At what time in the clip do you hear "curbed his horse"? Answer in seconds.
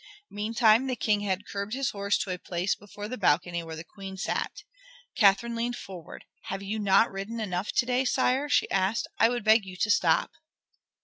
1.45-2.17